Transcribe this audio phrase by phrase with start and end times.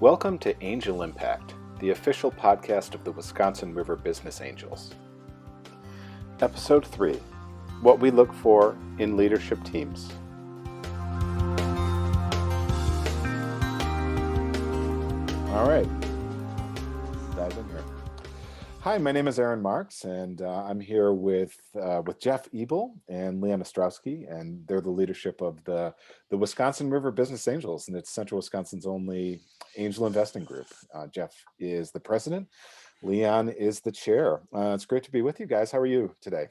[0.00, 4.94] Welcome to Angel Impact, the official podcast of the Wisconsin River Business Angels.
[6.40, 7.20] Episode 3
[7.82, 10.10] What We Look For in Leadership Teams.
[15.50, 15.86] All right,
[17.36, 17.79] dive in here.
[18.82, 22.94] Hi, my name is Aaron Marks, and uh, I'm here with uh, with Jeff Ebel
[23.10, 25.94] and Leon Ostrowski, and they're the leadership of the
[26.30, 29.42] the Wisconsin River Business Angels, and it's Central Wisconsin's only
[29.76, 30.66] angel investing group.
[30.94, 32.48] Uh, Jeff is the president.
[33.02, 34.40] Leon is the chair.
[34.54, 35.70] Uh, it's great to be with you guys.
[35.70, 36.46] How are you today?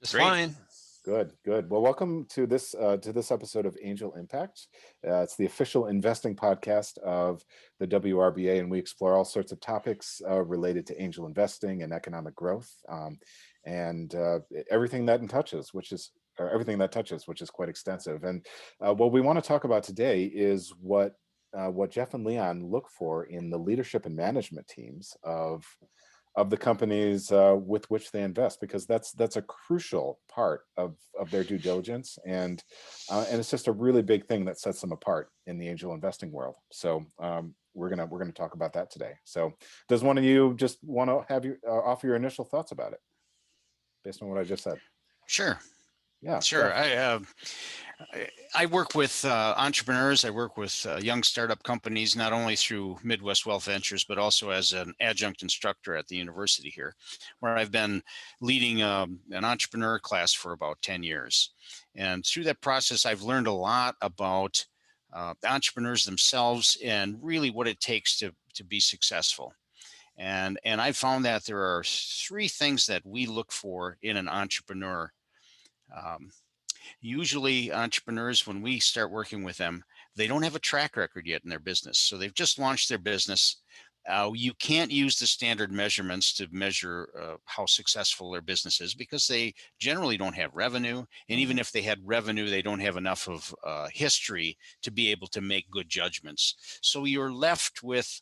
[0.00, 0.22] Just Great.
[0.22, 0.56] fine.
[1.04, 1.68] Good, good.
[1.68, 4.68] Well, welcome to this uh, to this episode of Angel Impact.
[5.04, 7.42] Uh, it's the official investing podcast of
[7.80, 11.92] the WRBA, and we explore all sorts of topics uh, related to angel investing and
[11.92, 13.18] economic growth, um,
[13.66, 14.38] and uh,
[14.70, 18.22] everything that touches, which is or everything that touches, which is quite extensive.
[18.22, 18.46] And
[18.80, 21.16] uh, what we want to talk about today is what
[21.52, 25.64] uh, what Jeff and Leon look for in the leadership and management teams of
[26.34, 30.96] of the companies uh, with which they invest because that's that's a crucial part of
[31.18, 32.62] of their due diligence and
[33.10, 35.94] uh, and it's just a really big thing that sets them apart in the angel
[35.94, 36.54] investing world.
[36.70, 39.12] So um, we're gonna we're gonna talk about that today.
[39.24, 39.52] So
[39.88, 42.92] does one of you just want to have you uh, offer your initial thoughts about
[42.92, 43.00] it
[44.04, 44.78] based on what i just said?
[45.26, 45.58] Sure.
[46.22, 46.68] Yeah Sure.
[46.68, 46.76] Jeff.
[46.76, 47.20] I, uh,
[48.14, 50.24] I- I work with uh, entrepreneurs.
[50.26, 54.50] I work with uh, young startup companies, not only through Midwest Wealth Ventures, but also
[54.50, 56.94] as an adjunct instructor at the university here,
[57.40, 58.02] where I've been
[58.42, 61.52] leading um, an entrepreneur class for about 10 years.
[61.94, 64.62] And through that process, I've learned a lot about
[65.14, 69.54] uh, entrepreneurs themselves and really what it takes to, to be successful.
[70.18, 74.28] And, and I found that there are three things that we look for in an
[74.28, 75.10] entrepreneur.
[75.94, 76.30] Um,
[77.00, 79.84] usually entrepreneurs when we start working with them
[80.16, 82.98] they don't have a track record yet in their business so they've just launched their
[82.98, 83.62] business.
[84.08, 88.94] Uh, you can't use the standard measurements to measure uh, how successful their business is
[88.94, 92.96] because they generally don't have revenue and even if they had revenue they don't have
[92.96, 96.78] enough of uh, history to be able to make good judgments.
[96.82, 98.20] So you're left with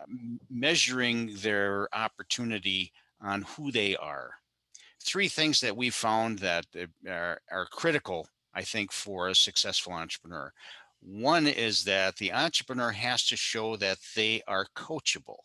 [0.00, 4.34] um, measuring their opportunity on who they are
[5.04, 9.92] three things that we found that uh, are, are critical, I think, for a successful
[9.92, 10.52] entrepreneur.
[11.00, 15.36] One is that the entrepreneur has to show that they are coachable.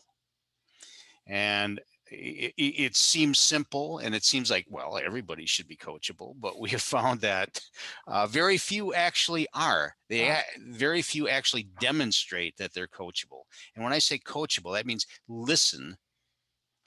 [1.28, 1.80] And
[2.12, 6.70] it, it, seems simple and it seems like, well, everybody should be coachable, but we
[6.70, 7.62] have found that
[8.08, 9.94] uh, very few actually are.
[10.08, 10.40] They
[10.70, 13.44] very few actually demonstrate that they're coachable.
[13.76, 15.98] And when I say coachable, that means listen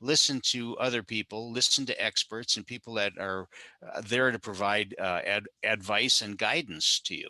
[0.02, 3.46] listen to other people, listen to experts and people that are
[3.94, 7.28] uh, there to provide uh, ad- advice and guidance to you.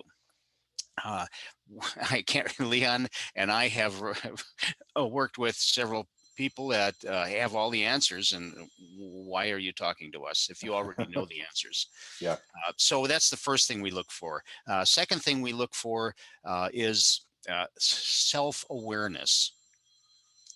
[1.05, 1.27] Uh,
[2.11, 4.03] I can't, Leon and I have
[4.99, 8.55] uh, worked with several people that uh, have all the answers and
[8.99, 11.89] why are you talking to us if you already know the answers
[12.23, 12.33] Yeah.
[12.33, 16.15] uh, so that's the first thing we look for uh, second thing we look for
[16.47, 19.53] uh, is uh, self-awareness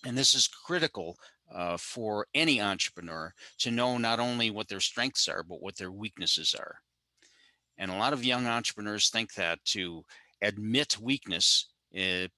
[0.07, 1.19] and this is critical
[1.53, 5.93] uh, for any entrepreneur to know not only what their strengths are, but what their
[5.93, 6.77] weaknesses are.
[7.79, 10.05] And a lot of young entrepreneurs think that to
[10.43, 11.69] admit weakness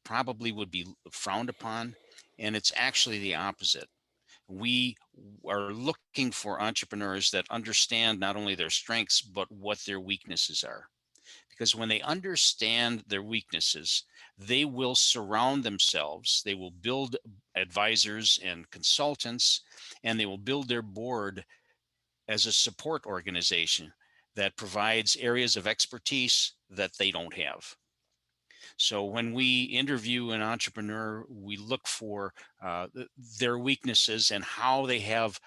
[0.05, 1.95] probably would be frowned upon,
[2.39, 3.89] and it's actually the opposite.
[4.49, 4.97] We
[5.47, 10.89] are looking for entrepreneurs that understand not only their strengths, but what their weaknesses are.
[11.59, 14.05] Because when they understand their weaknesses,
[14.39, 17.17] they will surround themselves, they will build
[17.57, 19.63] advisors and consultants,
[20.05, 21.45] and they will build their board
[22.29, 23.93] as a support organization
[24.37, 27.75] that provides areas of expertise that they don't have.
[28.77, 32.33] So when we interview an entrepreneur, we look for
[32.63, 32.87] uh,
[33.41, 35.41] their weaknesses and how they have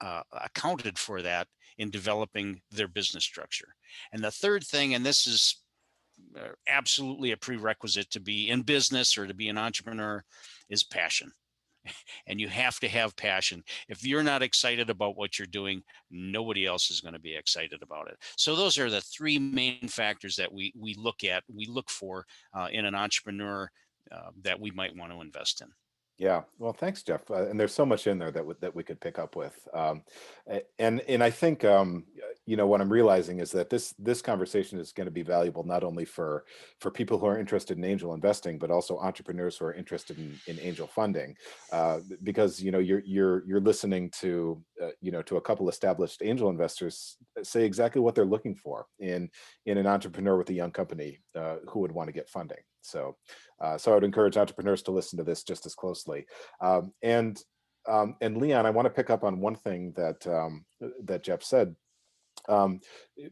[0.00, 3.74] uh, accounted for that in developing their business structure.
[4.12, 5.62] And the third thing, and this is
[6.68, 10.22] absolutely a prerequisite to be in business or to be an entrepreneur,
[10.68, 11.32] is passion.
[12.26, 13.62] And you have to have passion.
[13.88, 17.80] If you're not excited about what you're doing, nobody else is going to be excited
[17.80, 18.16] about it.
[18.36, 22.26] So those are the three main factors that we we look at, we look for
[22.52, 23.70] uh, in an entrepreneur
[24.10, 25.68] uh, that we might want to invest in.
[26.18, 27.30] Yeah, well, thanks, Jeff.
[27.30, 29.56] Uh, and there's so much in there that w- that we could pick up with,
[29.74, 30.02] um,
[30.78, 32.04] and and I think um,
[32.46, 35.64] you know what i'm realizing is that this this conversation is going to be valuable
[35.64, 36.44] not only for
[36.80, 40.38] for people who are interested in angel investing but also entrepreneurs who are interested in,
[40.46, 41.34] in angel funding
[41.72, 45.68] uh, because you know you're you're you're listening to uh, you know to a couple
[45.68, 49.28] established angel investors say exactly what they're looking for in
[49.66, 52.62] in an entrepreneur with a young company uh, who would want to get funding.
[52.82, 53.16] So
[53.60, 56.26] uh, so i would encourage entrepreneurs to listen to this just as closely.
[56.60, 57.40] Um, and
[57.88, 60.64] um, and leon i want to pick up on one thing that um,
[61.04, 61.76] that jeff said
[62.48, 62.80] um,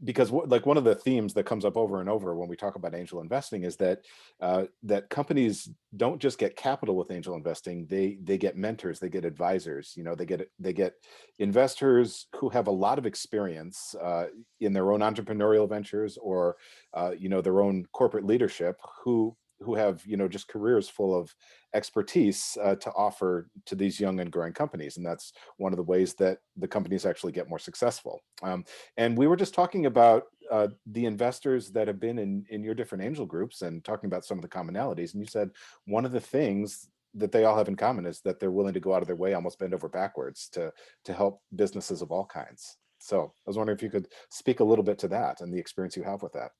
[0.03, 2.77] because like one of the themes that comes up over and over when we talk
[2.77, 4.01] about angel investing is that
[4.41, 9.09] uh, that companies don't just get capital with angel investing they they get mentors they
[9.09, 10.95] get advisors you know they get they get
[11.39, 14.27] investors who have a lot of experience uh,
[14.61, 16.57] in their own entrepreneurial ventures or
[16.95, 21.17] uh, you know their own corporate leadership who who have you know just careers full
[21.19, 21.35] of
[21.75, 25.83] expertise uh, to offer to these young and growing companies and that's one of the
[25.83, 28.23] ways that the companies actually get more successful.
[28.43, 28.65] Um,
[28.97, 32.75] and we were just talking about uh, the investors that have been in in your
[32.75, 35.51] different angel groups and talking about some of the commonalities and you said
[35.87, 38.81] one of the things that they all have in common is that they're willing to
[38.81, 40.73] go out of their way almost bend over backwards to
[41.05, 42.77] to help businesses of all kinds.
[42.99, 45.59] So i was wondering if you could speak a little bit to that and the
[45.59, 46.51] experience you have with that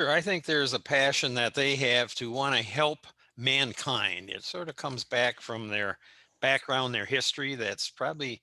[0.00, 0.10] Sure.
[0.10, 3.06] I think there's a passion that they have to want to help
[3.36, 4.30] mankind.
[4.30, 5.98] It sort of comes back from their
[6.40, 7.54] background, their history.
[7.54, 8.42] That's probably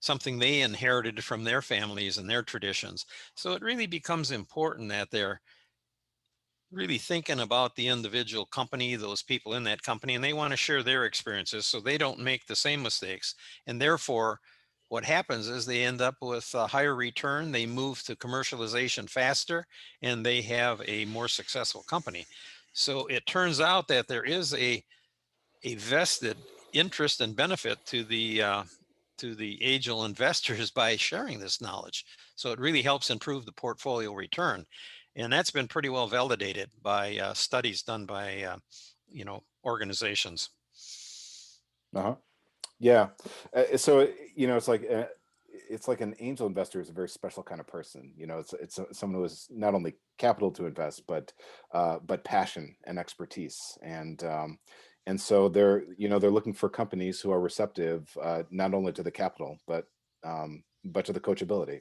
[0.00, 3.06] something they inherited from their families and their traditions.
[3.34, 5.40] So it really becomes important that they're
[6.70, 10.56] really thinking about the individual company, those people in that company, and they want to
[10.56, 13.34] share their experiences so they don't make the same mistakes.
[13.66, 14.40] And therefore,
[14.88, 19.66] what happens is they end up with a higher return, they move to commercialization faster,
[20.02, 22.26] and they have a more successful company.
[22.72, 24.82] So it turns out that there is a
[25.64, 26.36] a vested
[26.72, 28.64] interest and benefit to the uh,
[29.18, 32.04] to the angel investors by sharing this knowledge.
[32.36, 34.64] So it really helps improve the portfolio return,
[35.16, 38.58] and that's been pretty well validated by uh, studies done by uh,
[39.08, 40.50] you know organizations.
[41.94, 42.14] Uh huh.
[42.78, 43.08] Yeah.
[43.54, 45.04] Uh, so, uh, you know, it's like, uh,
[45.70, 48.12] it's like an angel investor is a very special kind of person.
[48.16, 51.32] You know, it's it's someone who has not only capital to invest, but
[51.74, 53.76] uh, but passion and expertise.
[53.82, 54.58] And um,
[55.06, 58.92] and so they're you know they're looking for companies who are receptive uh, not only
[58.92, 59.86] to the capital, but
[60.24, 61.80] um, but to the coachability,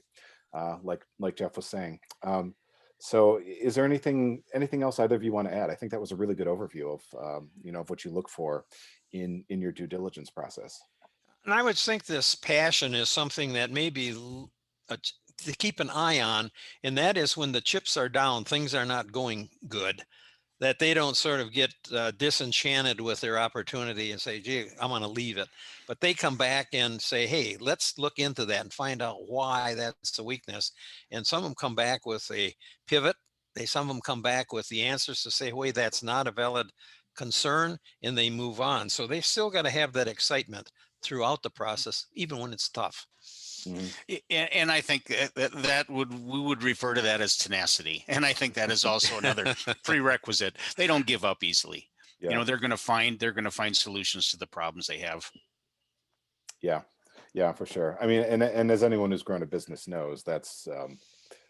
[0.53, 1.99] uh, like like Jeff was saying.
[2.23, 2.55] Um,
[2.99, 5.69] so is there anything anything else either of you want to add?
[5.69, 8.11] I think that was a really good overview of um, you know of what you
[8.11, 8.65] look for
[9.11, 10.79] in in your due diligence process.
[11.45, 14.11] And I would think this passion is something that maybe
[14.89, 16.51] to keep an eye on,
[16.83, 20.03] and that is when the chips are down, things are not going good,
[20.59, 24.89] that they don't sort of get uh, disenchanted with their opportunity and say, gee, I'm
[24.89, 25.47] going to leave it.
[25.87, 29.75] But they come back and say, hey, let's look into that and find out why
[29.75, 30.71] that's a weakness.
[31.11, 32.53] And some of them come back with a
[32.87, 33.15] pivot.
[33.55, 36.31] They some of them come back with the answers to say, wait, that's not a
[36.31, 36.67] valid
[37.15, 38.89] concern and they move on.
[38.89, 40.71] So they still got to have that excitement
[41.01, 43.05] throughout the process, even when it's tough.
[43.65, 44.15] Mm-hmm.
[44.29, 45.05] And, and, I think
[45.35, 48.85] that, that would we would refer to that as tenacity, and I think that is
[48.85, 50.57] also another prerequisite.
[50.77, 51.89] They don't give up easily.
[52.19, 52.29] Yeah.
[52.29, 54.99] You know, they're going to find they're going to find solutions to the problems they
[54.99, 55.29] have.
[56.61, 56.81] Yeah,
[57.33, 57.97] yeah, for sure.
[58.01, 60.97] I mean, and and as anyone who's grown a business knows, that's um,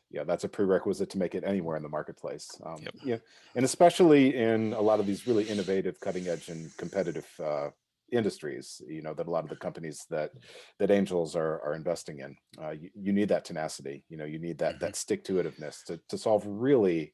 [0.09, 2.49] yeah, that's a prerequisite to make it anywhere in the marketplace.
[2.65, 2.93] Um, yep.
[3.03, 3.17] Yeah,
[3.55, 7.69] and especially in a lot of these really innovative, cutting edge, and competitive uh,
[8.11, 8.81] industries.
[8.87, 10.31] You know that a lot of the companies that
[10.79, 12.35] that angels are are investing in.
[12.61, 14.03] Uh, you, you, need that tenacity.
[14.09, 14.85] You know, you need that mm-hmm.
[14.85, 17.13] that stick to itiveness to to solve really,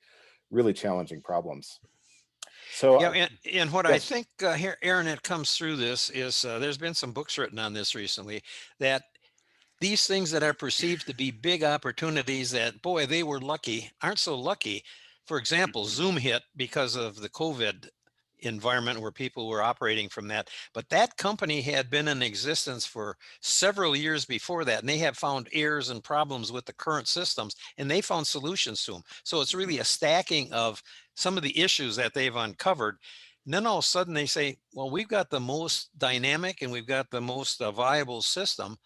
[0.51, 1.79] really challenging problems.
[2.71, 3.95] So yeah, uh, and, and what yes.
[3.95, 7.37] I think uh, here, Aaron, it comes through this is uh, there's been some books
[7.37, 8.41] written on this recently
[8.79, 9.03] that
[9.79, 14.19] these things that are perceived to be big opportunities that boy they were lucky aren't
[14.19, 14.81] so lucky
[15.25, 15.95] for example mm-hmm.
[15.95, 17.89] zoom hit because of the covid
[18.45, 23.17] environment where people were operating from that but that company had been in existence for
[23.41, 27.55] several years before that and they have found errors and problems with the current systems
[27.77, 30.81] and they found solutions to them so it's really a stacking of
[31.15, 32.97] some of the issues that they've uncovered
[33.45, 36.71] and then all of a sudden they say well we've got the most dynamic and
[36.71, 38.77] we've got the most uh, viable system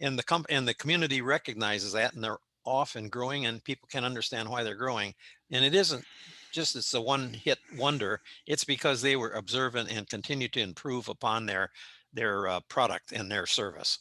[0.00, 3.88] and the comp and the community recognizes that and they're off and growing and people
[3.90, 5.12] can understand why they're growing
[5.50, 6.04] and it isn't
[6.52, 11.08] just it's a one hit wonder it's because they were observant and continue to improve
[11.08, 11.70] upon their
[12.12, 13.98] their uh, product and their service.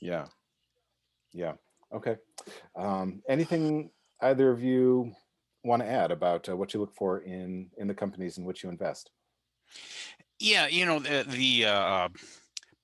[0.00, 0.26] Yeah.
[1.32, 1.54] Yeah.
[1.92, 2.16] Okay.
[2.76, 3.90] Um, anything
[4.20, 5.12] either of you
[5.64, 8.62] want to add about uh, what you look for in in the companies in which
[8.62, 9.10] you invest?
[10.38, 12.08] Yeah you know the, the uh,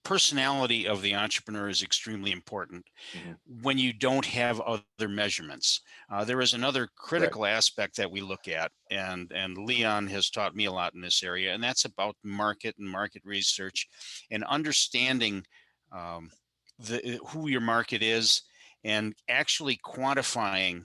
[0.03, 2.85] personality of the entrepreneur is extremely important
[3.17, 3.63] mm-hmm.
[3.63, 5.81] when you don't have other measurements.
[6.11, 7.53] Uh, there is another critical right.
[7.53, 11.23] aspect that we look at, and and Leon has taught me a lot in this
[11.23, 13.89] area, and that's about market and market research,
[14.31, 15.45] and understanding
[15.93, 16.31] um,
[16.79, 18.43] the who your market is,
[18.85, 20.85] and actually quantifying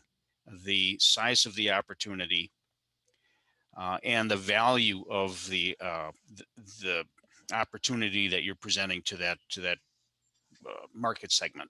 [0.66, 2.52] the size of the opportunity
[3.78, 6.44] uh, and the value of the, uh, the,
[6.82, 7.04] the
[7.54, 9.78] opportunity that you're presenting to that to that
[10.68, 11.70] uh, market segment.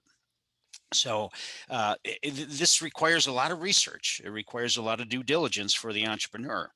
[0.92, 1.30] So
[1.68, 4.20] uh, it, this requires a lot of research.
[4.24, 6.70] It requires a lot of due diligence for the entrepreneur,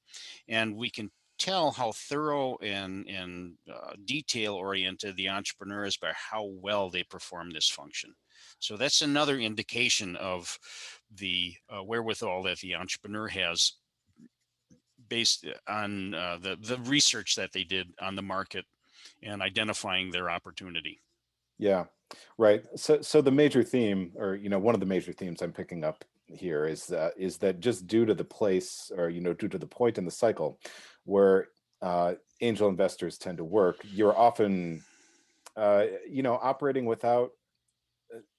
[0.49, 6.13] and we can tell how thorough and and uh, detail oriented the entrepreneur is by
[6.15, 8.13] how well they perform this function.
[8.59, 10.59] So that's another indication of
[11.17, 13.73] the uh, wherewithal that the entrepreneur has
[15.09, 18.65] based on uh, the the research that they did on the market
[19.23, 21.01] and identifying their opportunity.
[21.59, 21.85] Yeah,
[22.39, 22.63] right.
[22.77, 25.85] So so the major theme, or you know, one of the major themes I'm picking
[25.85, 29.49] up here is that is that just due to the place, or you know, due
[29.49, 30.59] to the point in the cycle
[31.05, 31.49] where
[31.83, 34.83] uh, angel investors tend to work, you're often
[35.57, 37.31] uh, you know operating without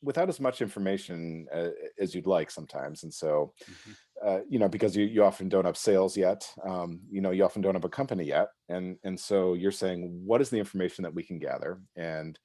[0.01, 1.69] without as much information uh,
[1.99, 3.91] as you'd like sometimes and so mm-hmm.
[4.25, 7.43] Uh, you know because you, you often don't have sales yet um, you know you
[7.43, 11.03] often don't have a company yet and and so you're saying what is the information
[11.03, 11.81] that we can gather?
[11.95, 12.39] And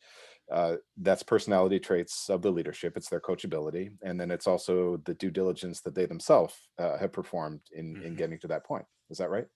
[0.50, 5.14] uh, that's personality traits of the leadership it's their coachability and then it's also the
[5.14, 8.06] due diligence that they themselves uh, have performed in mm-hmm.
[8.06, 8.84] in getting to that point.
[9.10, 9.46] Is that right?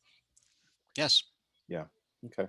[0.97, 1.23] Yes.
[1.69, 1.85] Yeah.
[2.27, 2.49] Okay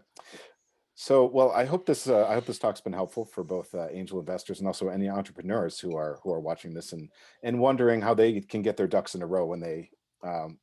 [0.95, 3.87] so, well, I hope this uh, I hope this talk's been helpful for both uh,
[3.91, 7.09] angel investors and also any entrepreneurs who are who are watching this and
[7.43, 9.89] and wondering how they can get their ducks in a row when they
[10.23, 10.59] um,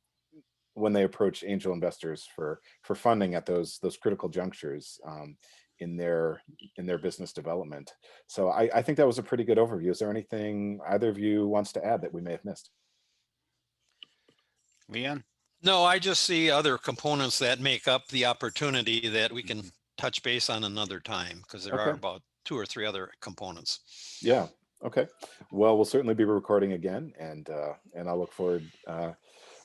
[0.75, 5.35] when they approach angel investors for for funding at those those critical junctures um,
[5.79, 6.41] in their
[6.77, 7.93] in their business development.
[8.27, 9.89] So, I, I think that was a pretty good overview.
[9.89, 12.69] Is there anything either of you wants to add that we may have missed?
[14.87, 15.23] Leon.
[15.61, 20.23] No, I just see other components that make up the opportunity that we can touch
[20.23, 23.81] base on another time because there are about two or three other components.
[24.21, 24.47] Yeah.
[24.83, 25.07] Okay.
[25.51, 29.11] Well, we'll certainly be recording again, and uh, and I'll look forward uh,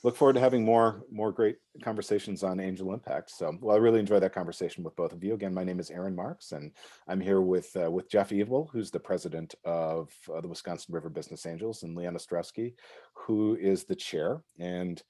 [0.03, 3.31] look forward to having more more great conversations on Angel Impact.
[3.31, 5.33] So, well, I really enjoyed that conversation with both of you.
[5.33, 6.73] Again, my name is Aaron Marks, and
[7.07, 11.09] I'm here with uh, with Jeff Ebel, who's the president of uh, the Wisconsin River
[11.09, 12.73] Business Angels, and Leon Ostrowski,
[13.13, 14.43] who is the chair.
[14.59, 15.01] And